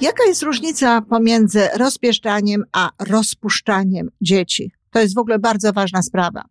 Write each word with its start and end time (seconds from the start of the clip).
Jaka 0.00 0.24
jest 0.24 0.42
różnica 0.42 1.02
pomiędzy 1.02 1.68
rozpieszczaniem 1.76 2.64
a 2.72 2.90
rozpuszczaniem 2.98 4.10
dzieci? 4.20 4.72
To 4.90 5.00
jest 5.00 5.14
w 5.14 5.18
ogóle 5.18 5.38
bardzo 5.38 5.72
ważna 5.72 6.02
sprawa. 6.02 6.44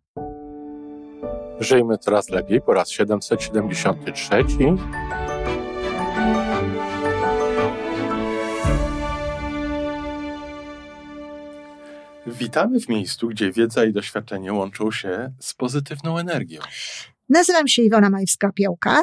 Żyjmy 1.60 1.98
coraz 1.98 2.30
lepiej 2.30 2.60
po 2.60 2.74
raz 2.74 2.90
773. 2.90 4.44
Witamy 12.26 12.80
w 12.80 12.88
miejscu, 12.88 13.28
gdzie 13.28 13.52
wiedza 13.52 13.84
i 13.84 13.92
doświadczenie 13.92 14.52
łączą 14.52 14.90
się 14.90 15.32
z 15.40 15.54
pozytywną 15.54 16.18
energią. 16.18 16.60
Nazywam 17.28 17.68
się 17.68 17.82
Iwona 17.82 18.10
Majwska-Piołka. 18.10 19.02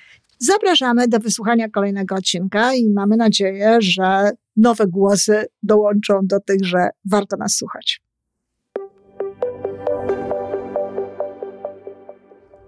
Zapraszamy 0.43 1.07
do 1.07 1.19
wysłuchania 1.19 1.69
kolejnego 1.69 2.15
odcinka 2.15 2.73
i 2.73 2.89
mamy 2.89 3.17
nadzieję, 3.17 3.77
że 3.79 4.31
nowe 4.55 4.87
głosy 4.87 5.45
dołączą 5.63 6.19
do 6.23 6.39
tych, 6.39 6.65
że 6.65 6.89
warto 7.05 7.37
nas 7.37 7.55
słuchać. 7.55 8.01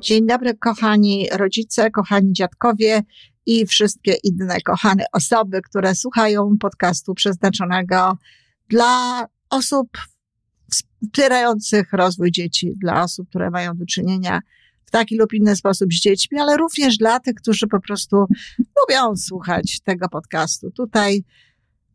Dzień 0.02 0.27
dobry, 0.27 0.57
kochani 0.57 1.27
rodzice, 1.31 1.91
kochani 1.91 2.33
dziadkowie 2.33 3.02
i 3.45 3.65
wszystkie 3.65 4.15
inne 4.23 4.61
kochane 4.61 5.05
osoby, 5.13 5.61
które 5.61 5.95
słuchają 5.95 6.58
podcastu 6.59 7.13
przeznaczonego 7.13 8.17
dla 8.69 9.25
osób 9.49 9.87
wspierających 10.71 11.93
rozwój 11.93 12.31
dzieci, 12.31 12.73
dla 12.81 13.03
osób, 13.03 13.30
które 13.30 13.49
mają 13.49 13.77
do 13.77 13.85
czynienia 13.85 14.39
w 14.39 14.62
taki 14.94 15.17
lub 15.17 15.33
inny 15.33 15.55
sposób 15.55 15.94
z 15.94 16.02
dziećmi, 16.02 16.39
ale 16.39 16.58
również 16.58 16.97
dla 16.97 17.19
tych, 17.19 17.36
którzy 17.36 17.67
po 17.67 17.80
prostu 17.81 18.25
lubią 18.59 19.16
słuchać 19.16 19.80
tego 19.83 20.09
podcastu. 20.09 20.72
Tutaj 20.72 21.23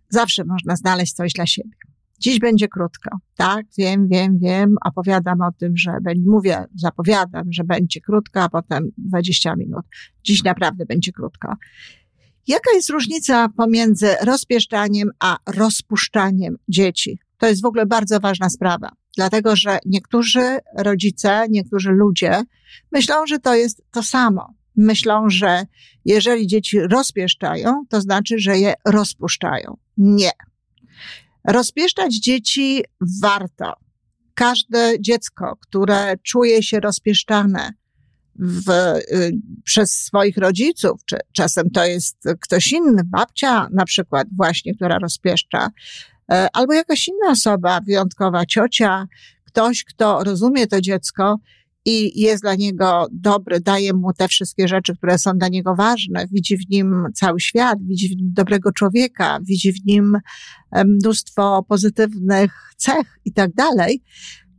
zawsze 0.09 0.45
można 0.45 0.77
znaleźć 0.77 1.13
coś 1.13 1.33
dla 1.33 1.47
siebie. 1.47 1.71
Dziś 2.19 2.39
będzie 2.39 2.69
krótko. 2.69 3.11
Tak, 3.37 3.67
wiem, 3.79 4.09
wiem, 4.09 4.39
wiem. 4.39 4.75
Opowiadam 4.85 5.41
o 5.41 5.53
tym, 5.53 5.77
że 5.77 5.93
mówię, 6.27 6.65
zapowiadam, 6.77 7.53
że 7.53 7.65
będzie 7.65 8.01
krótko, 8.01 8.43
a 8.43 8.49
potem 8.49 8.91
20 8.99 9.57
minut. 9.57 9.85
Dziś 10.25 10.45
naprawdę 10.45 10.87
będzie 10.87 11.13
krótko. 11.13 11.55
Jaka 12.47 12.71
jest 12.75 12.91
różnica 12.91 13.49
pomiędzy 13.49 14.09
rozpieszczaniem 14.23 15.11
a 15.21 15.37
rozpuszczaniem 15.47 16.57
dzieci? 16.69 17.19
To 17.39 17.47
jest 17.49 17.63
w 17.63 17.67
ogóle 17.67 17.87
bardzo 17.87 18.21
ważna 18.21 18.51
sprawa, 18.51 18.89
dlatego 19.19 19.57
że 19.57 19.79
niektórzy 19.87 20.59
rodzice, 20.77 21.47
niektórzy 21.51 21.91
ludzie 21.91 22.43
myślą, 22.93 23.27
że 23.27 23.39
to 23.39 23.55
jest 23.55 23.83
to 23.91 24.03
samo. 24.03 24.55
Myślą, 24.77 25.31
że 25.31 25.63
jeżeli 26.05 26.47
dzieci 26.47 26.81
rozpieszczają, 26.81 27.85
to 27.89 28.01
znaczy, 28.01 28.39
że 28.39 28.59
je 28.59 28.75
rozpuszczają. 28.87 29.77
Nie. 29.97 30.31
Rozpieszczać 31.49 32.15
dzieci 32.15 32.85
warto. 33.23 33.73
Każde 34.35 35.01
dziecko, 35.01 35.57
które 35.61 36.15
czuje 36.23 36.63
się 36.63 36.81
rozpieszczane 36.81 37.73
w, 38.39 38.71
y, 38.71 39.33
przez 39.65 39.91
swoich 39.91 40.37
rodziców, 40.37 41.01
czy 41.07 41.17
czasem 41.33 41.71
to 41.71 41.85
jest 41.85 42.17
ktoś 42.41 42.73
inny, 42.73 43.03
babcia 43.05 43.69
na 43.73 43.85
przykład 43.85 44.29
właśnie, 44.37 44.75
która 44.75 44.99
rozpieszcza, 44.99 45.71
albo 46.53 46.73
jakaś 46.73 47.09
inna 47.09 47.31
osoba, 47.31 47.81
wyjątkowa 47.81 48.47
ciocia, 48.47 49.07
ktoś, 49.47 49.85
kto 49.85 50.25
rozumie 50.25 50.67
to 50.67 50.81
dziecko 50.81 51.39
i 51.85 52.21
jest 52.21 52.43
dla 52.43 52.55
niego 52.55 53.07
dobry, 53.13 53.61
daje 53.61 53.93
mu 53.93 54.13
te 54.13 54.29
wszystkie 54.29 54.69
rzeczy, 54.69 54.97
które 54.97 55.19
są 55.19 55.33
dla 55.39 55.49
niego 55.49 55.75
ważne, 55.75 56.27
widzi 56.33 56.57
w 56.57 56.71
nim 56.71 57.07
cały 57.15 57.41
świat, 57.41 57.79
widzi 57.83 58.09
w 58.09 58.17
nim 58.17 58.33
dobrego 58.33 58.73
człowieka, 58.73 59.39
widzi 59.43 59.73
w 59.73 59.87
nim 59.87 60.17
mnóstwo 60.85 61.65
pozytywnych 61.69 62.73
cech 62.77 63.19
i 63.25 63.33
tak 63.33 63.55
dalej, 63.55 64.03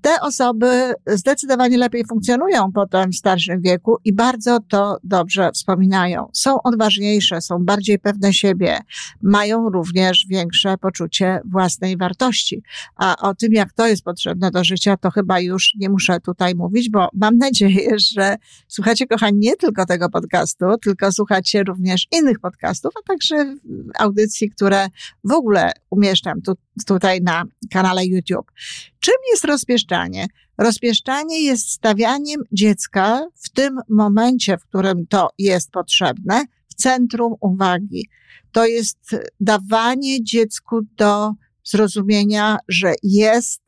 te 0.01 0.21
osoby 0.21 0.93
zdecydowanie 1.07 1.77
lepiej 1.77 2.05
funkcjonują 2.05 2.71
potem 2.71 3.11
w 3.11 3.15
starszym 3.15 3.61
wieku 3.61 3.97
i 4.05 4.13
bardzo 4.13 4.59
to 4.69 4.97
dobrze 5.03 5.51
wspominają. 5.51 6.29
Są 6.33 6.61
odważniejsze, 6.63 7.41
są 7.41 7.65
bardziej 7.65 7.99
pewne 7.99 8.33
siebie, 8.33 8.79
mają 9.21 9.69
również 9.69 10.25
większe 10.29 10.77
poczucie 10.77 11.41
własnej 11.45 11.97
wartości. 11.97 12.63
A 12.95 13.17
o 13.17 13.35
tym, 13.35 13.53
jak 13.53 13.73
to 13.73 13.87
jest 13.87 14.03
potrzebne 14.03 14.51
do 14.51 14.63
życia, 14.63 14.97
to 14.97 15.11
chyba 15.11 15.39
już 15.39 15.71
nie 15.79 15.89
muszę 15.89 16.19
tutaj 16.19 16.55
mówić, 16.55 16.89
bo 16.89 17.09
mam 17.13 17.37
nadzieję, 17.47 17.99
że 17.99 18.35
słuchacie, 18.67 19.07
kochani, 19.07 19.37
nie 19.39 19.55
tylko 19.55 19.85
tego 19.85 20.09
podcastu, 20.09 20.65
tylko 20.83 21.11
słuchacie 21.11 21.63
również 21.63 22.07
innych 22.11 22.39
podcastów, 22.39 22.93
a 22.99 23.07
także 23.07 23.55
audycji, 23.99 24.49
które 24.51 24.87
w 25.23 25.31
ogóle 25.31 25.71
umieszczam 25.89 26.41
tu, 26.41 26.53
tutaj 26.85 27.21
na 27.21 27.43
kanale 27.71 28.05
YouTube. 28.05 28.51
Czym 28.99 29.15
jest 29.31 29.45
rozpieszczanie? 29.45 30.27
Rozpieszczanie 30.57 31.41
jest 31.43 31.69
stawianiem 31.69 32.41
dziecka 32.51 33.25
w 33.35 33.49
tym 33.49 33.79
momencie, 33.89 34.57
w 34.57 34.63
którym 34.63 35.07
to 35.07 35.29
jest 35.37 35.71
potrzebne, 35.71 36.45
w 36.69 36.73
centrum 36.73 37.35
uwagi. 37.41 38.09
To 38.51 38.65
jest 38.65 39.15
dawanie 39.39 40.23
dziecku 40.23 40.81
do 40.97 41.31
zrozumienia, 41.63 42.57
że 42.67 42.93
jest 43.03 43.61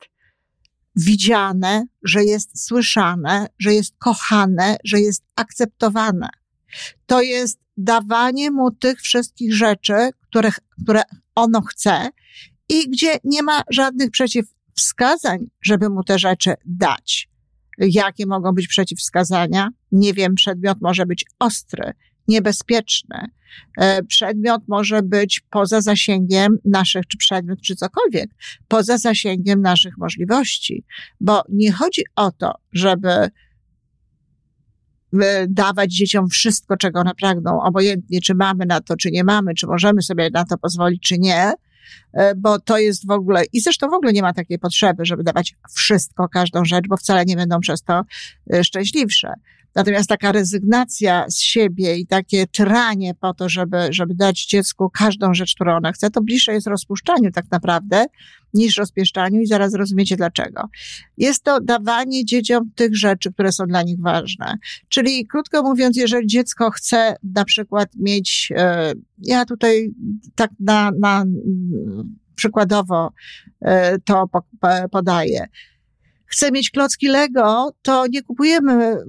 widziane, 0.96 1.84
że 2.02 2.24
jest 2.24 2.66
słyszane, 2.66 3.46
że 3.58 3.74
jest 3.74 3.94
kochane, 3.98 4.76
że 4.84 5.00
jest 5.00 5.24
akceptowane. 5.36 6.28
To 7.06 7.22
jest 7.22 7.58
dawanie 7.76 8.50
mu 8.50 8.70
tych 8.70 9.00
wszystkich 9.00 9.54
rzeczy, 9.54 10.10
których, 10.20 10.58
które 10.82 11.02
ono 11.34 11.62
chce 11.62 12.08
i 12.72 12.90
gdzie 12.90 13.16
nie 13.24 13.42
ma 13.42 13.62
żadnych 13.70 14.10
przeciwwskazań, 14.10 15.38
żeby 15.62 15.90
mu 15.90 16.04
te 16.04 16.18
rzeczy 16.18 16.54
dać. 16.66 17.28
Jakie 17.78 18.26
mogą 18.26 18.52
być 18.52 18.68
przeciwwskazania? 18.68 19.68
Nie 19.92 20.14
wiem, 20.14 20.34
przedmiot 20.34 20.78
może 20.80 21.06
być 21.06 21.24
ostry, 21.38 21.92
niebezpieczny. 22.28 23.16
E, 23.78 24.02
przedmiot 24.02 24.62
może 24.68 25.02
być 25.02 25.40
poza 25.50 25.80
zasięgiem 25.80 26.56
naszych, 26.64 27.06
czy 27.06 27.18
przedmiot, 27.18 27.60
czy 27.60 27.76
cokolwiek, 27.76 28.30
poza 28.68 28.98
zasięgiem 28.98 29.62
naszych 29.62 29.98
możliwości. 29.98 30.84
Bo 31.20 31.42
nie 31.48 31.72
chodzi 31.72 32.02
o 32.16 32.30
to, 32.30 32.52
żeby 32.72 33.08
e, 33.10 33.30
dawać 35.48 35.92
dzieciom 35.92 36.28
wszystko, 36.28 36.76
czego 36.76 37.00
one 37.00 37.14
pragną, 37.14 37.62
obojętnie 37.62 38.20
czy 38.20 38.34
mamy 38.34 38.66
na 38.66 38.80
to, 38.80 38.96
czy 38.96 39.10
nie 39.10 39.24
mamy, 39.24 39.54
czy 39.54 39.66
możemy 39.66 40.02
sobie 40.02 40.30
na 40.30 40.44
to 40.44 40.58
pozwolić, 40.58 41.02
czy 41.02 41.18
nie, 41.18 41.52
bo 42.36 42.58
to 42.58 42.78
jest 42.78 43.06
w 43.06 43.10
ogóle, 43.10 43.44
i 43.52 43.60
zresztą 43.60 43.90
w 43.90 43.94
ogóle 43.94 44.12
nie 44.12 44.22
ma 44.22 44.32
takiej 44.32 44.58
potrzeby, 44.58 45.04
żeby 45.04 45.22
dawać 45.22 45.54
wszystko, 45.74 46.28
każdą 46.28 46.64
rzecz, 46.64 46.88
bo 46.88 46.96
wcale 46.96 47.24
nie 47.24 47.36
będą 47.36 47.60
przez 47.60 47.82
to 47.82 48.02
e, 48.52 48.64
szczęśliwsze. 48.64 49.32
Natomiast 49.74 50.08
taka 50.08 50.32
rezygnacja 50.32 51.24
z 51.28 51.40
siebie 51.40 51.96
i 51.96 52.06
takie 52.06 52.46
tranie 52.46 53.14
po 53.14 53.34
to, 53.34 53.48
żeby, 53.48 53.76
żeby 53.90 54.14
dać 54.14 54.46
dziecku 54.46 54.90
każdą 54.90 55.34
rzecz, 55.34 55.54
którą 55.54 55.76
ona 55.76 55.92
chce, 55.92 56.10
to 56.10 56.20
bliższe 56.20 56.52
jest 56.52 56.66
rozpuszczaniu 56.66 57.30
tak 57.30 57.44
naprawdę 57.50 58.04
niż 58.54 58.76
rozpieszczaniu 58.76 59.40
i 59.40 59.46
zaraz 59.46 59.74
rozumiecie 59.74 60.16
dlaczego. 60.16 60.68
Jest 61.16 61.44
to 61.44 61.60
dawanie 61.60 62.24
dzieciom 62.24 62.70
tych 62.74 62.96
rzeczy, 62.96 63.32
które 63.32 63.52
są 63.52 63.66
dla 63.66 63.82
nich 63.82 64.00
ważne. 64.00 64.54
Czyli 64.88 65.26
krótko 65.26 65.62
mówiąc, 65.62 65.96
jeżeli 65.96 66.26
dziecko 66.26 66.70
chce 66.70 67.16
na 67.34 67.44
przykład 67.44 67.88
mieć, 67.96 68.52
e, 68.56 68.92
ja 69.18 69.44
tutaj 69.44 69.90
tak 70.34 70.50
na, 70.60 70.90
na 71.00 71.24
przykładowo 72.34 73.12
e, 73.60 73.98
to 73.98 74.26
podaję, 74.90 75.46
chce 76.32 76.52
mieć 76.52 76.70
klocki 76.70 77.08
Lego, 77.08 77.70
to 77.82 78.06
nie 78.06 78.22
kupujemy 78.22 78.94
y, 78.94 79.04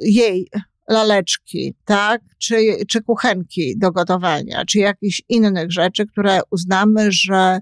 jej 0.00 0.48
laleczki, 0.88 1.74
tak? 1.84 2.20
Czy, 2.38 2.56
czy 2.88 3.02
kuchenki 3.02 3.78
do 3.78 3.92
gotowania, 3.92 4.64
czy 4.64 4.78
jakichś 4.78 5.22
innych 5.28 5.72
rzeczy, 5.72 6.06
które 6.06 6.40
uznamy, 6.50 7.12
że 7.12 7.58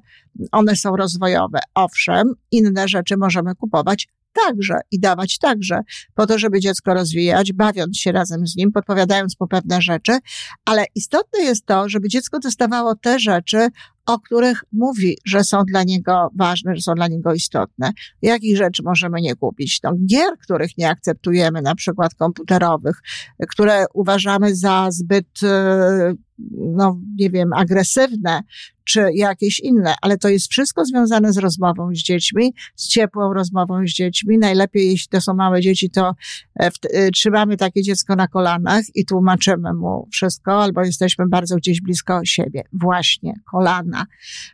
one 0.53 0.77
są 0.77 0.97
rozwojowe. 0.97 1.59
Owszem, 1.75 2.35
inne 2.51 2.89
rzeczy 2.89 3.17
możemy 3.17 3.55
kupować 3.55 4.09
także 4.33 4.75
i 4.91 5.01
dawać 5.01 5.39
także, 5.39 5.81
po 6.15 6.27
to, 6.27 6.39
żeby 6.39 6.61
dziecko 6.61 6.95
rozwijać, 6.95 7.53
bawiąc 7.53 7.99
się 7.99 8.13
razem 8.13 8.47
z 8.47 8.57
nim, 8.57 8.73
podpowiadając 8.73 9.41
mu 9.41 9.47
pewne 9.47 9.83
rzeczy, 9.83 10.19
ale 10.65 10.85
istotne 10.95 11.41
jest 11.41 11.67
to, 11.67 11.89
żeby 11.89 12.09
dziecko 12.09 12.39
dostawało 12.39 12.95
te 12.95 13.19
rzeczy 13.19 13.69
o 14.12 14.19
których 14.19 14.65
mówi, 14.73 15.17
że 15.25 15.45
są 15.45 15.65
dla 15.65 15.85
niego 15.85 16.29
ważne, 16.37 16.77
że 16.77 16.83
są 16.83 16.95
dla 16.95 17.09
niego 17.09 17.35
istotne. 17.35 17.93
Jakich 18.23 18.57
rzeczy 18.57 18.83
możemy 18.83 19.21
nie 19.21 19.37
kupić? 19.37 19.81
No, 19.83 19.93
gier, 20.07 20.39
których 20.43 20.79
nie 20.79 20.91
akceptujemy, 20.91 21.62
na 21.62 21.75
przykład 21.75 22.15
komputerowych, 22.15 23.03
które 23.51 23.85
uważamy 23.95 24.57
za 24.57 24.89
zbyt, 24.91 25.43
e, 25.43 26.15
no 26.51 27.01
nie 27.19 27.31
wiem, 27.31 27.53
agresywne, 27.53 28.43
czy 28.85 29.11
jakieś 29.15 29.61
inne, 29.61 29.95
ale 30.03 30.19
to 30.19 30.29
jest 30.29 30.51
wszystko 30.51 30.85
związane 30.85 31.33
z 31.33 31.39
rozmową 31.39 31.95
z 31.95 31.99
dziećmi, 31.99 32.55
z 32.77 32.89
ciepłą 32.89 33.35
rozmową 33.35 33.87
z 33.87 33.91
dziećmi. 33.91 34.39
Najlepiej, 34.39 34.91
jeśli 34.91 35.09
to 35.09 35.21
są 35.21 35.35
małe 35.35 35.61
dzieci, 35.61 35.91
to 35.91 36.15
e, 36.55 36.71
w, 36.71 36.75
e, 36.91 37.11
trzymamy 37.11 37.57
takie 37.57 37.83
dziecko 37.83 38.17
na 38.17 38.29
kolanach 38.29 38.85
i 38.95 39.05
tłumaczymy 39.05 39.75
mu 39.75 40.09
wszystko, 40.13 40.63
albo 40.63 40.85
jesteśmy 40.85 41.29
bardzo 41.29 41.57
gdzieś 41.57 41.81
blisko 41.81 42.21
siebie. 42.25 42.63
Właśnie, 42.73 43.35
kolana. 43.51 44.07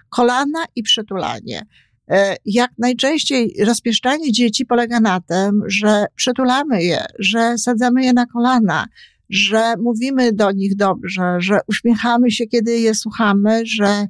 Kolana 0.09 0.65
i 0.77 0.83
przytulanie. 0.83 1.67
E, 2.11 2.37
jak 2.45 2.71
najczęściej 2.79 3.57
rozpieszczanie 3.65 4.33
dzieci 4.33 4.67
polega 4.67 5.01
na 5.01 5.21
tym, 5.21 5.63
że 5.67 6.07
przytulamy 6.15 6.83
je, 6.83 7.05
że 7.19 7.59
sadzamy 7.59 8.05
je 8.05 8.13
na 8.13 8.27
kolana, 8.27 8.87
że 9.31 9.75
mówimy 9.79 10.33
do 10.33 10.53
nich 10.53 10.77
dobrze, 10.77 11.37
że 11.39 11.59
uśmiechamy 11.69 12.31
się, 12.31 12.47
kiedy 12.47 12.79
je 12.79 12.95
słuchamy, 12.95 13.63
że 13.67 14.07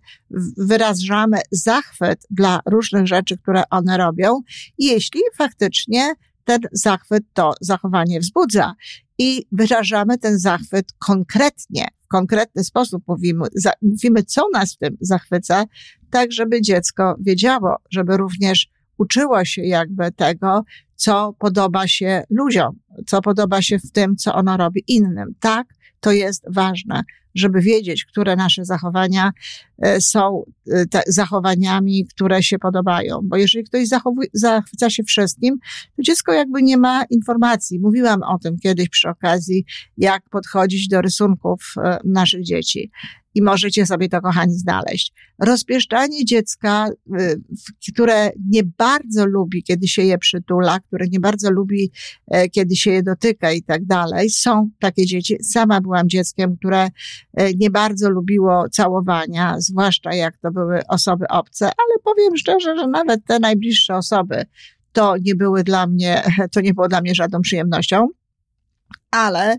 wyrażamy 0.56 1.38
zachwyt 1.50 2.26
dla 2.30 2.60
różnych 2.66 3.06
rzeczy, 3.06 3.38
które 3.38 3.62
one 3.70 3.96
robią, 3.96 4.40
jeśli 4.78 5.20
faktycznie 5.38 6.14
ten 6.44 6.60
zachwyt 6.72 7.24
to 7.32 7.52
zachowanie 7.60 8.20
wzbudza. 8.20 8.74
I 9.18 9.46
wyrażamy 9.52 10.18
ten 10.18 10.38
zachwyt 10.38 10.92
konkretnie, 10.98 11.88
w 12.04 12.08
konkretny 12.08 12.64
sposób 12.64 13.02
mówimy, 13.06 13.44
za, 13.54 13.72
mówimy, 13.82 14.22
co 14.22 14.42
nas 14.52 14.74
w 14.74 14.78
tym 14.78 14.96
zachwyca, 15.00 15.64
tak 16.10 16.32
żeby 16.32 16.62
dziecko 16.62 17.16
wiedziało, 17.20 17.76
żeby 17.90 18.16
również 18.16 18.68
uczyło 18.98 19.44
się 19.44 19.62
jakby 19.62 20.12
tego, 20.12 20.64
co 20.96 21.34
podoba 21.38 21.88
się 21.88 22.22
ludziom, 22.30 22.78
co 23.06 23.22
podoba 23.22 23.62
się 23.62 23.78
w 23.78 23.92
tym, 23.92 24.16
co 24.16 24.34
ono 24.34 24.56
robi 24.56 24.84
innym. 24.86 25.34
Tak, 25.40 25.66
to 26.00 26.12
jest 26.12 26.44
ważne, 26.50 27.02
żeby 27.38 27.60
wiedzieć, 27.60 28.04
które 28.04 28.36
nasze 28.36 28.64
zachowania 28.64 29.30
e, 29.78 30.00
są 30.00 30.42
e, 30.72 30.84
zachowaniami, 31.06 32.06
które 32.14 32.42
się 32.42 32.58
podobają. 32.58 33.20
Bo 33.22 33.36
jeżeli 33.36 33.64
ktoś 33.64 33.88
zachowuje, 33.88 34.28
zachwyca 34.32 34.90
się 34.90 35.02
wszystkim, 35.02 35.58
to 35.96 36.02
dziecko 36.02 36.32
jakby 36.32 36.62
nie 36.62 36.76
ma 36.76 37.04
informacji. 37.10 37.80
Mówiłam 37.80 38.22
o 38.22 38.38
tym 38.38 38.58
kiedyś 38.58 38.88
przy 38.88 39.08
okazji, 39.08 39.64
jak 39.96 40.22
podchodzić 40.30 40.88
do 40.88 41.00
rysunków 41.00 41.74
e, 41.76 41.98
naszych 42.04 42.42
dzieci 42.42 42.90
i 43.36 43.42
możecie 43.42 43.86
sobie 43.86 44.08
to, 44.08 44.20
kochani, 44.20 44.54
znaleźć. 44.54 45.12
Rozpieszczanie 45.38 46.24
dziecka, 46.24 46.88
które 47.92 48.30
nie 48.50 48.62
bardzo 48.64 49.26
lubi, 49.26 49.62
kiedy 49.62 49.88
się 49.88 50.02
je 50.02 50.18
przytula, 50.18 50.80
które 50.80 51.06
nie 51.08 51.20
bardzo 51.20 51.50
lubi, 51.50 51.90
kiedy 52.52 52.76
się 52.76 52.90
je 52.90 53.02
dotyka 53.02 53.52
i 53.52 53.62
tak 53.62 53.84
dalej. 53.84 54.30
Są 54.30 54.70
takie 54.78 55.06
dzieci. 55.06 55.36
Sama 55.42 55.80
byłam 55.80 56.08
dzieckiem, 56.08 56.56
które 56.56 56.88
nie 57.56 57.70
bardzo 57.70 58.10
lubiło 58.10 58.68
całowania, 58.68 59.54
zwłaszcza 59.58 60.14
jak 60.14 60.38
to 60.38 60.50
były 60.50 60.80
osoby 60.88 61.28
obce, 61.28 61.64
ale 61.64 61.98
powiem 62.04 62.36
szczerze, 62.36 62.76
że 62.76 62.86
nawet 62.86 63.24
te 63.24 63.38
najbliższe 63.38 63.96
osoby 63.96 64.46
to 64.92 65.14
nie 65.16 65.34
były 65.34 65.64
dla 65.64 65.86
mnie, 65.86 66.22
to 66.54 66.60
nie 66.60 66.74
było 66.74 66.88
dla 66.88 67.00
mnie 67.00 67.14
żadną 67.14 67.40
przyjemnością, 67.40 68.08
ale 69.10 69.56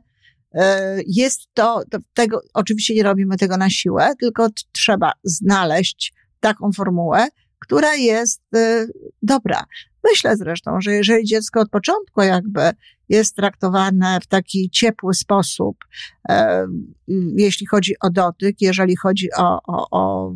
E, 0.58 0.98
jest 1.08 1.42
to, 1.54 1.84
to, 1.92 1.98
tego, 2.14 2.42
oczywiście 2.54 2.96
nie 2.96 3.04
robimy 3.04 3.38
tego 3.38 3.58
na 3.58 3.70
siłę, 3.70 4.14
tylko 4.20 4.48
trzeba 4.72 5.12
znaleźć 5.24 6.14
taką 6.40 6.72
formułę, 6.72 7.28
która 7.60 7.96
jest 7.96 8.42
e, 8.56 8.86
dobra. 9.22 9.64
Myślę 10.12 10.38
zresztą, 10.38 10.82
że 10.82 10.92
jeżeli 10.92 11.26
dziecko 11.26 11.60
od 11.60 11.70
początku 11.70 12.22
jakby 12.22 12.62
jest 13.10 13.36
traktowane 13.36 14.20
w 14.24 14.28
taki 14.28 14.70
ciepły 14.70 15.14
sposób, 15.14 15.78
e, 16.30 16.68
jeśli 17.36 17.68
chodzi 17.68 17.94
o 18.02 18.10
dotyk, 18.10 18.62
jeżeli 18.62 18.96
chodzi 18.96 19.28
o, 19.38 19.60
o, 19.68 19.88
o 19.92 20.34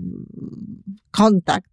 kontakt 1.12 1.72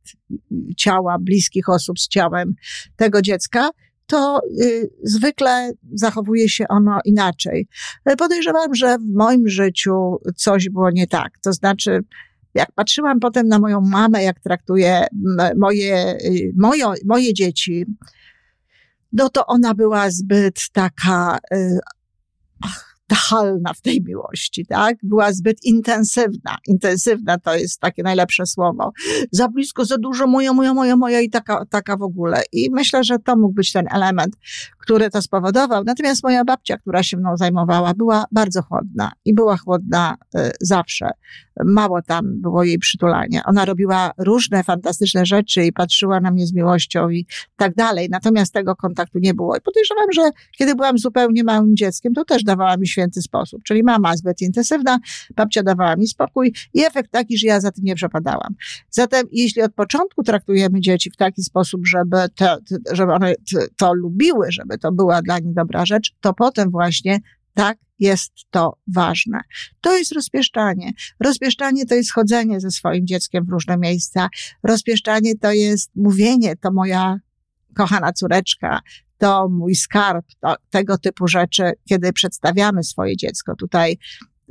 ciała 0.77 1.19
bliskich 1.21 1.69
osób 1.69 1.99
z 2.01 2.09
ciałem 2.09 2.55
tego 2.97 3.23
dziecka, 3.23 3.71
to 4.07 4.41
y, 4.63 4.91
zwykle 5.03 5.73
zachowuje 5.93 6.49
się 6.49 6.69
ono 6.69 6.99
inaczej. 7.05 7.69
Podejrzewam, 8.19 8.75
że 8.75 8.99
w 8.99 9.15
moim 9.17 9.49
życiu 9.49 10.17
coś 10.37 10.69
było 10.69 10.91
nie 10.91 11.07
tak. 11.07 11.33
To 11.43 11.53
znaczy, 11.53 12.01
jak 12.59 12.73
patrzyłam 12.73 13.21
potem 13.21 13.49
na 13.49 13.59
moją 13.59 13.81
mamę, 13.81 14.23
jak 14.23 14.41
traktuje 14.41 15.07
moje, 15.57 16.17
y, 16.25 16.53
moje, 16.57 16.85
moje 17.05 17.35
dzieci, 17.35 17.87
no 19.13 19.29
to 19.29 19.47
ona 19.47 19.75
była 19.75 20.11
zbyt 20.11 20.61
taka, 20.73 21.39
y, 21.55 21.79
ach, 22.65 22.89
nachalna 23.11 23.75
w 23.75 23.81
tej 23.81 24.03
miłości, 24.03 24.67
tak? 24.67 24.97
Była 25.03 25.33
zbyt 25.33 25.65
intensywna. 25.65 26.59
Intensywna 26.67 27.39
to 27.39 27.55
jest 27.55 27.81
takie 27.81 28.03
najlepsze 28.03 28.47
słowo. 28.47 28.93
Za 29.33 29.49
blisko, 29.49 29.85
za 29.85 29.99
dużo, 29.99 30.27
moja, 30.27 30.53
moja, 30.53 30.75
moja, 30.75 30.97
moja 30.97 31.21
i 31.21 31.31
taka, 31.31 31.65
taka 31.71 31.97
w 31.97 32.03
ogóle. 32.03 32.43
I 32.53 32.71
myślę, 32.73 33.05
że 33.05 33.19
to 33.19 33.37
mógł 33.37 33.55
być 33.55 33.73
ten 33.73 33.87
element, 33.95 34.37
który 34.89 35.11
to 35.11 35.23
spowodował. 35.23 35.85
Natomiast 35.85 36.23
moja 36.23 36.45
babcia, 36.45 36.77
która 36.79 37.03
się 37.03 37.17
mną 37.17 37.37
zajmowała, 37.37 37.95
była 37.95 38.25
bardzo 38.33 38.63
chłodna 38.63 39.13
i 39.25 39.35
była 39.35 39.57
chłodna 39.57 40.17
y, 40.37 40.51
zawsze. 40.61 41.11
Mało 41.65 42.03
tam 42.03 42.41
było 42.41 42.65
jej 42.65 42.79
przytulania. 42.79 43.43
Ona 43.45 43.65
robiła 43.65 44.11
różne 44.19 44.65
fantastyczne 44.65 45.27
rzeczy 45.27 45.65
i 45.65 45.73
patrzyła 45.73 46.21
na 46.21 46.31
mnie 46.31 46.47
z 46.47 46.53
miłością 46.53 47.11
i 47.11 47.27
tak 47.57 47.75
dalej. 47.75 48.09
Natomiast 48.11 48.53
tego 48.53 48.77
kontaktu 48.77 49.19
nie 49.19 49.35
było. 49.35 49.57
I 49.57 49.61
podejrzewam, 49.61 50.13
że 50.13 50.31
kiedy 50.59 50.75
byłam 50.75 50.99
zupełnie 50.99 51.45
małym 51.45 51.77
dzieckiem, 51.77 52.15
to 52.15 52.25
też 52.25 52.45
dawała 52.45 52.77
mi 52.77 52.89
święty 52.89 53.23
sposób. 53.23 53.63
Czyli 53.63 53.83
mama 53.83 54.17
zbyt 54.17 54.41
intensywna, 54.41 54.99
babcia 55.37 55.63
dawała 55.63 55.97
mi 55.97 56.07
spokój 56.07 56.55
i 56.75 56.85
efekt 56.85 57.11
taki, 57.11 57.39
że 57.39 57.47
ja 57.47 57.61
za 57.61 57.71
tym 57.71 57.85
nie 57.85 57.95
przepadałam. 57.95 58.55
Zatem, 58.91 59.27
jeśli 59.33 59.63
od 59.63 59.75
początku 59.75 60.23
traktujemy 60.23 60.81
dzieci 60.81 61.11
w 61.11 61.17
taki 61.17 61.43
sposób, 61.43 61.87
żeby, 61.87 62.17
te, 62.35 62.57
żeby 62.93 63.13
one 63.13 63.35
to 63.77 63.95
lubiły, 63.95 64.47
żeby 64.53 64.78
to 64.79 64.93
była 64.93 65.23
dla 65.23 65.39
nich 65.39 65.55
dobra 65.55 65.87
rzecz, 65.87 66.15
to 66.21 66.35
potem 66.35 66.71
właśnie 66.71 67.19
tak 67.55 67.79
jest 67.99 68.33
to 68.51 68.77
ważne. 68.87 69.41
To 69.81 69.99
jest 69.99 70.13
rozpieszczanie. 70.13 70.93
Rozpieszczanie 71.21 71.87
to 71.87 71.95
jest 71.95 72.13
chodzenie 72.13 72.61
ze 72.61 72.71
swoim 72.71 73.07
dzieckiem 73.07 73.45
w 73.45 73.49
różne 73.49 73.79
miejsca. 73.79 74.29
Rozpieszczanie 74.63 75.39
to 75.39 75.53
jest 75.53 75.91
mówienie, 75.97 76.57
to 76.57 76.73
moja 76.73 77.19
kochana 77.75 78.13
córeczka, 78.13 78.81
to 79.19 79.49
mój 79.49 79.75
skarb, 79.75 80.27
to, 80.41 80.55
tego 80.71 80.99
typu 80.99 81.29
rzeczy, 81.29 81.73
kiedy 81.89 82.13
przedstawiamy 82.13 82.85
swoje 82.85 83.17
dziecko. 83.17 83.57
Tutaj 83.57 83.99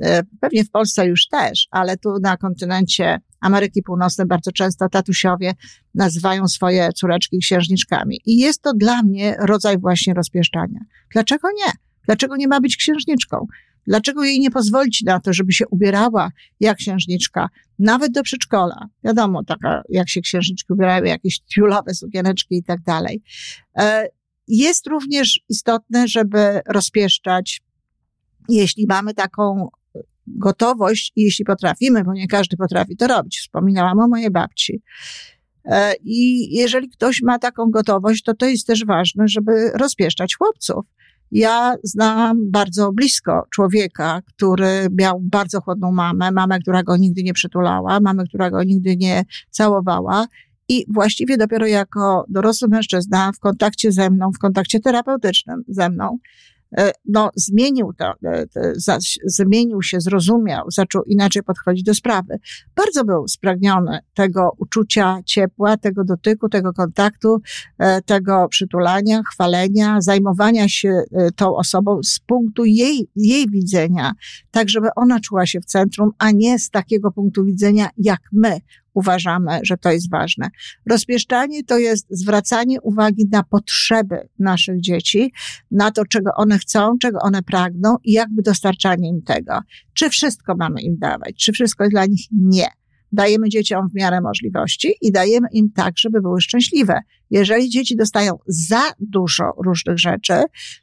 e, 0.02 0.22
pewnie 0.40 0.64
w 0.64 0.70
Polsce 0.70 1.06
już 1.06 1.28
też, 1.28 1.68
ale 1.70 1.96
tu 1.96 2.18
na 2.22 2.36
kontynencie 2.36 3.18
Ameryki 3.40 3.82
Północnej 3.82 4.26
bardzo 4.26 4.52
często 4.52 4.88
tatusiowie 4.88 5.52
nazywają 5.94 6.48
swoje 6.48 6.92
córeczki 6.92 7.38
księżniczkami. 7.38 8.20
I 8.26 8.36
jest 8.36 8.62
to 8.62 8.72
dla 8.74 9.02
mnie 9.02 9.36
rodzaj 9.40 9.78
właśnie 9.78 10.14
rozpieszczania. 10.14 10.80
Dlaczego 11.12 11.48
nie? 11.48 11.72
Dlaczego 12.06 12.36
nie 12.36 12.48
ma 12.48 12.60
być 12.60 12.76
księżniczką? 12.76 13.46
Dlaczego 13.86 14.24
jej 14.24 14.40
nie 14.40 14.50
pozwolić 14.50 15.02
na 15.02 15.20
to, 15.20 15.32
żeby 15.32 15.52
się 15.52 15.68
ubierała 15.70 16.30
jak 16.60 16.76
księżniczka, 16.76 17.48
nawet 17.78 18.12
do 18.12 18.22
przedszkola? 18.22 18.88
Wiadomo, 19.04 19.44
taka, 19.44 19.82
jak 19.88 20.08
się 20.08 20.20
księżniczki 20.20 20.72
ubierają, 20.72 21.04
jakieś 21.04 21.40
tiulowe 21.40 21.94
sukieneczki 21.94 22.56
i 22.56 22.62
tak 22.62 22.82
dalej. 22.82 23.22
E, 23.78 24.08
jest 24.48 24.86
również 24.86 25.40
istotne, 25.48 26.08
żeby 26.08 26.60
rozpieszczać, 26.66 27.62
jeśli 28.48 28.86
mamy 28.88 29.14
taką 29.14 29.68
gotowość 30.36 31.12
jeśli 31.16 31.44
potrafimy, 31.44 32.04
bo 32.04 32.12
nie 32.12 32.28
każdy 32.28 32.56
potrafi 32.56 32.96
to 32.96 33.06
robić. 33.06 33.38
Wspominałam 33.38 33.98
o 33.98 34.08
mojej 34.08 34.30
babci. 34.30 34.82
E, 35.64 35.94
I 36.04 36.48
jeżeli 36.56 36.88
ktoś 36.88 37.22
ma 37.22 37.38
taką 37.38 37.70
gotowość, 37.70 38.22
to 38.22 38.34
to 38.34 38.46
jest 38.46 38.66
też 38.66 38.84
ważne, 38.84 39.28
żeby 39.28 39.70
rozpieszczać 39.74 40.36
chłopców. 40.36 40.84
Ja 41.30 41.74
znam 41.82 42.50
bardzo 42.50 42.92
blisko 42.92 43.42
człowieka, 43.50 44.22
który 44.26 44.88
miał 44.98 45.20
bardzo 45.20 45.60
chłodną 45.60 45.92
mamę, 45.92 46.30
mamę, 46.30 46.58
która 46.58 46.82
go 46.82 46.96
nigdy 46.96 47.22
nie 47.22 47.32
przytulała, 47.32 48.00
mamę, 48.00 48.24
która 48.28 48.50
go 48.50 48.64
nigdy 48.64 48.96
nie 48.96 49.24
całowała. 49.50 50.26
I 50.68 50.84
właściwie 50.88 51.36
dopiero 51.36 51.66
jako 51.66 52.24
dorosły 52.28 52.68
mężczyzna 52.68 53.32
w 53.32 53.38
kontakcie 53.38 53.92
ze 53.92 54.10
mną, 54.10 54.30
w 54.32 54.38
kontakcie 54.38 54.80
terapeutycznym 54.80 55.62
ze 55.68 55.90
mną, 55.90 56.18
no, 57.04 57.30
zmienił 57.36 57.92
to, 57.98 58.12
e, 58.24 58.46
zmienił 59.24 59.82
się, 59.82 60.00
zrozumiał, 60.00 60.70
zaczął 60.70 61.02
inaczej 61.04 61.42
podchodzić 61.42 61.84
do 61.84 61.94
sprawy. 61.94 62.38
Bardzo 62.76 63.04
był 63.04 63.28
spragniony 63.28 63.98
tego 64.14 64.50
uczucia 64.58 65.18
ciepła, 65.24 65.76
tego 65.76 66.04
dotyku, 66.04 66.48
tego 66.48 66.72
kontaktu, 66.72 67.40
e, 67.78 68.02
tego 68.02 68.48
przytulania, 68.48 69.22
chwalenia, 69.22 70.00
zajmowania 70.00 70.68
się 70.68 71.02
tą 71.36 71.56
osobą 71.56 72.02
z 72.02 72.18
punktu 72.18 72.64
jej, 72.64 73.10
jej 73.16 73.50
widzenia, 73.50 74.12
tak 74.50 74.68
żeby 74.68 74.88
ona 74.96 75.20
czuła 75.20 75.46
się 75.46 75.60
w 75.60 75.64
centrum, 75.64 76.10
a 76.18 76.30
nie 76.30 76.58
z 76.58 76.70
takiego 76.70 77.10
punktu 77.10 77.44
widzenia 77.44 77.88
jak 77.96 78.20
my. 78.32 78.60
Uważamy, 78.94 79.60
że 79.62 79.76
to 79.76 79.90
jest 79.90 80.10
ważne. 80.10 80.48
Rozpieszczanie 80.90 81.64
to 81.64 81.78
jest 81.78 82.06
zwracanie 82.10 82.80
uwagi 82.80 83.28
na 83.32 83.42
potrzeby 83.42 84.28
naszych 84.38 84.80
dzieci, 84.80 85.32
na 85.70 85.90
to, 85.90 86.04
czego 86.04 86.30
one 86.36 86.58
chcą, 86.58 86.98
czego 86.98 87.18
one 87.18 87.42
pragną 87.42 87.96
i 88.04 88.12
jakby 88.12 88.42
dostarczanie 88.42 89.08
im 89.08 89.22
tego. 89.22 89.60
Czy 89.94 90.10
wszystko 90.10 90.54
mamy 90.56 90.80
im 90.82 90.98
dawać? 90.98 91.34
Czy 91.36 91.52
wszystko 91.52 91.84
jest 91.84 91.92
dla 91.92 92.06
nich? 92.06 92.26
Nie 92.32 92.68
dajemy 93.12 93.48
dzieciom 93.48 93.88
w 93.88 93.94
miarę 93.94 94.20
możliwości 94.20 94.94
i 95.00 95.12
dajemy 95.12 95.48
im 95.52 95.72
tak, 95.72 95.98
żeby 95.98 96.20
były 96.20 96.40
szczęśliwe. 96.40 97.00
Jeżeli 97.30 97.68
dzieci 97.68 97.96
dostają 97.96 98.38
za 98.46 98.82
dużo 99.00 99.44
różnych 99.64 99.98
rzeczy, 99.98 100.34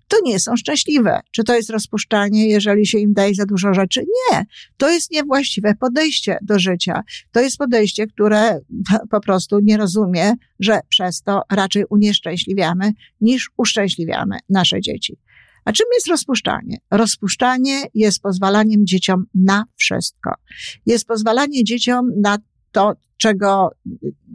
to 0.07 0.17
nie 0.25 0.39
są 0.39 0.55
szczęśliwe. 0.55 1.19
Czy 1.31 1.43
to 1.43 1.55
jest 1.55 1.69
rozpuszczanie, 1.69 2.47
jeżeli 2.47 2.85
się 2.85 2.97
im 2.97 3.13
daje 3.13 3.35
za 3.35 3.45
dużo 3.45 3.73
rzeczy? 3.73 4.01
Nie. 4.01 4.45
To 4.77 4.89
jest 4.89 5.11
niewłaściwe 5.11 5.75
podejście 5.79 6.37
do 6.41 6.59
życia. 6.59 7.03
To 7.31 7.41
jest 7.41 7.57
podejście, 7.57 8.07
które 8.07 8.59
po 9.11 9.21
prostu 9.21 9.59
nie 9.59 9.77
rozumie, 9.77 10.33
że 10.59 10.79
przez 10.89 11.21
to 11.21 11.41
raczej 11.51 11.83
unieszczęśliwiamy 11.89 12.91
niż 13.21 13.49
uszczęśliwiamy 13.57 14.37
nasze 14.49 14.81
dzieci. 14.81 15.17
A 15.65 15.71
czym 15.71 15.85
jest 15.95 16.07
rozpuszczanie? 16.07 16.77
Rozpuszczanie 16.91 17.83
jest 17.93 18.19
pozwalaniem 18.19 18.85
dzieciom 18.85 19.25
na 19.35 19.63
wszystko. 19.75 20.31
Jest 20.85 21.07
pozwalanie 21.07 21.63
dzieciom 21.63 22.11
na 22.21 22.37
to, 22.71 22.93
czego, 23.17 23.69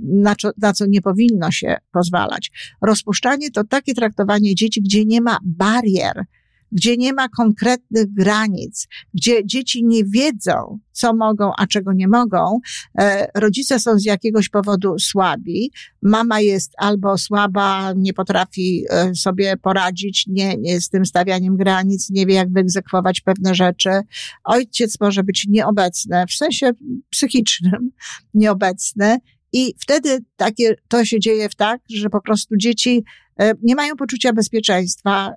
na, 0.02 0.34
na 0.58 0.72
co 0.72 0.86
nie 0.86 1.02
powinno 1.02 1.50
się 1.50 1.76
pozwalać. 1.92 2.50
Rozpuszczanie 2.82 3.50
to 3.50 3.64
takie 3.64 3.94
traktowanie 3.94 4.54
dzieci, 4.54 4.82
gdzie 4.82 5.04
nie 5.04 5.20
ma 5.20 5.38
barier, 5.42 6.24
gdzie 6.72 6.96
nie 6.96 7.12
ma 7.12 7.28
konkretnych 7.28 8.14
granic, 8.14 8.88
gdzie 9.14 9.46
dzieci 9.46 9.84
nie 9.84 10.04
wiedzą, 10.04 10.78
co 10.92 11.14
mogą, 11.14 11.52
a 11.58 11.66
czego 11.66 11.92
nie 11.92 12.08
mogą. 12.08 12.60
E, 12.98 13.28
rodzice 13.34 13.78
są 13.78 13.98
z 13.98 14.04
jakiegoś 14.04 14.48
powodu 14.48 14.98
słabi. 14.98 15.72
Mama 16.02 16.40
jest 16.40 16.72
albo 16.78 17.18
słaba, 17.18 17.92
nie 17.96 18.12
potrafi 18.12 18.84
e, 18.90 19.14
sobie 19.14 19.56
poradzić 19.56 20.24
nie, 20.26 20.56
nie 20.56 20.80
z 20.80 20.88
tym 20.88 21.06
stawianiem 21.06 21.56
granic, 21.56 22.10
nie 22.10 22.26
wie, 22.26 22.34
jak 22.34 22.52
wyegzekwować 22.52 23.20
pewne 23.20 23.54
rzeczy. 23.54 23.90
Ojciec 24.44 25.00
może 25.00 25.22
być 25.22 25.46
nieobecny, 25.48 26.24
w 26.28 26.32
sensie 26.32 26.70
psychicznym 27.10 27.90
nieobecny. 28.34 29.18
I 29.52 29.74
wtedy 29.78 30.18
takie, 30.36 30.74
to 30.88 31.04
się 31.04 31.20
dzieje 31.20 31.48
w 31.48 31.54
tak, 31.54 31.80
że 31.90 32.10
po 32.10 32.20
prostu 32.20 32.56
dzieci 32.56 33.04
e, 33.40 33.52
nie 33.62 33.74
mają 33.74 33.96
poczucia 33.96 34.32
bezpieczeństwa, 34.32 35.32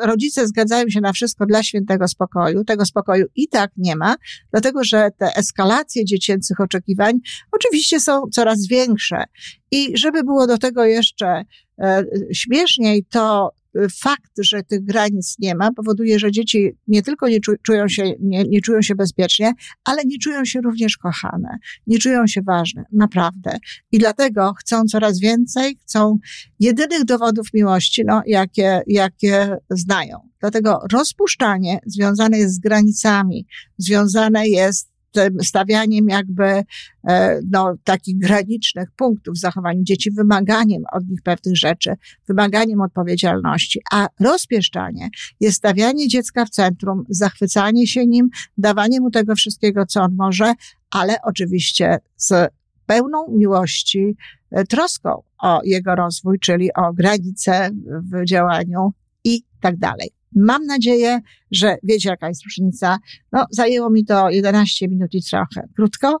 rodzice 0.00 0.46
zgadzają 0.46 0.88
się 0.88 1.00
na 1.00 1.12
wszystko 1.12 1.46
dla 1.46 1.62
świętego 1.62 2.08
spokoju. 2.08 2.64
Tego 2.64 2.86
spokoju 2.86 3.26
i 3.36 3.48
tak 3.48 3.70
nie 3.76 3.96
ma, 3.96 4.16
dlatego 4.52 4.84
że 4.84 5.10
te 5.18 5.36
eskalacje 5.36 6.04
dziecięcych 6.04 6.60
oczekiwań 6.60 7.18
oczywiście 7.52 8.00
są 8.00 8.22
coraz 8.32 8.66
większe. 8.66 9.24
I 9.70 9.98
żeby 9.98 10.22
było 10.22 10.46
do 10.46 10.58
tego 10.58 10.84
jeszcze 10.84 11.44
e, 11.78 12.04
śmieszniej, 12.32 13.04
to 13.04 13.50
fakt, 13.90 14.32
że 14.38 14.62
tych 14.62 14.84
granic 14.84 15.36
nie 15.38 15.54
ma, 15.54 15.72
powoduje, 15.72 16.18
że 16.18 16.32
dzieci 16.32 16.70
nie 16.88 17.02
tylko 17.02 17.28
nie 17.28 17.38
czują 17.62 17.88
się, 17.88 18.12
nie, 18.20 18.44
nie 18.44 18.60
czują 18.60 18.82
się 18.82 18.94
bezpiecznie, 18.94 19.52
ale 19.84 20.02
nie 20.04 20.18
czują 20.18 20.44
się 20.44 20.60
również 20.60 20.96
kochane, 20.96 21.58
nie 21.86 21.98
czują 21.98 22.26
się 22.26 22.42
ważne, 22.42 22.84
naprawdę. 22.92 23.58
I 23.92 23.98
dlatego 23.98 24.52
chcą 24.52 24.84
coraz 24.84 25.20
więcej, 25.20 25.76
chcą 25.82 26.18
jedynych 26.60 27.04
dowodów 27.04 27.46
miłości, 27.54 28.02
no, 28.06 28.22
jakie, 28.26 28.82
jakie 28.86 29.56
znają. 29.70 30.28
Dlatego 30.40 30.80
rozpuszczanie 30.92 31.78
związane 31.86 32.38
jest 32.38 32.54
z 32.54 32.58
granicami, 32.58 33.46
związane 33.78 34.48
jest 34.48 34.93
stawianiem 35.42 36.08
jakby 36.08 36.62
e, 37.08 37.40
no, 37.50 37.74
takich 37.84 38.18
granicznych 38.18 38.90
punktów 38.96 39.34
w 39.34 39.40
zachowaniu 39.40 39.82
dzieci, 39.82 40.10
wymaganiem 40.10 40.82
od 40.92 41.08
nich 41.08 41.22
pewnych 41.22 41.56
rzeczy, 41.56 41.94
wymaganiem 42.28 42.80
odpowiedzialności, 42.80 43.80
a 43.92 44.08
rozpieszczanie 44.20 45.08
jest 45.40 45.56
stawianie 45.56 46.08
dziecka 46.08 46.44
w 46.44 46.50
centrum, 46.50 47.04
zachwycanie 47.08 47.86
się 47.86 48.06
nim, 48.06 48.28
dawanie 48.58 49.00
mu 49.00 49.10
tego 49.10 49.34
wszystkiego, 49.34 49.86
co 49.86 50.02
on 50.02 50.14
może, 50.14 50.52
ale 50.90 51.16
oczywiście 51.22 51.98
z 52.16 52.52
pełną 52.86 53.26
miłości, 53.28 54.16
e, 54.50 54.64
troską 54.64 55.22
o 55.42 55.60
jego 55.64 55.94
rozwój, 55.94 56.38
czyli 56.38 56.74
o 56.74 56.92
granice 56.92 57.70
w 58.12 58.24
działaniu 58.24 58.92
i 59.24 59.42
tak 59.60 59.76
dalej. 59.76 60.10
Mam 60.34 60.66
nadzieję, 60.66 61.20
że 61.50 61.76
wiecie, 61.82 62.08
jaka 62.08 62.28
jest 62.28 62.44
różnica. 62.44 62.98
No, 63.32 63.46
zajęło 63.50 63.90
mi 63.90 64.04
to 64.04 64.30
11 64.30 64.88
minut 64.88 65.14
i 65.14 65.22
trochę. 65.22 65.68
Krótko? 65.76 66.18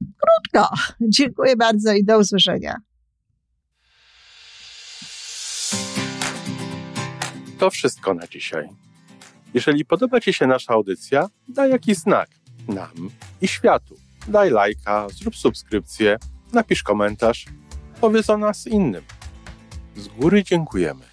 Krótko. 0.00 0.74
Dziękuję 1.00 1.56
bardzo 1.56 1.92
i 1.92 2.04
do 2.04 2.18
usłyszenia. 2.18 2.76
To 7.58 7.70
wszystko 7.70 8.14
na 8.14 8.26
dzisiaj. 8.26 8.68
Jeżeli 9.54 9.84
podoba 9.84 10.20
Ci 10.20 10.32
się 10.32 10.46
nasza 10.46 10.72
audycja, 10.72 11.28
daj 11.48 11.70
jakiś 11.70 11.96
znak 11.96 12.30
nam 12.68 13.10
i 13.40 13.48
światu. 13.48 13.96
Daj 14.28 14.50
lajka, 14.50 15.06
zrób 15.08 15.36
subskrypcję, 15.36 16.16
napisz 16.52 16.82
komentarz, 16.82 17.46
powiedz 18.00 18.30
o 18.30 18.38
nas 18.38 18.66
innym. 18.66 19.02
Z 19.96 20.08
góry 20.08 20.44
dziękujemy. 20.44 21.09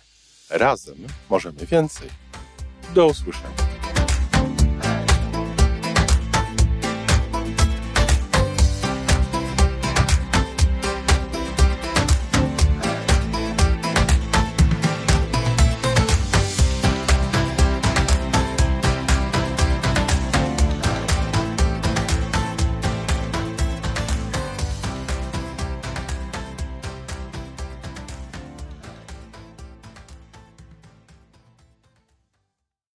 Razem 0.49 0.95
możemy 1.29 1.65
więcej. 1.65 2.09
Do 2.93 3.05
usłyszenia. 3.05 3.66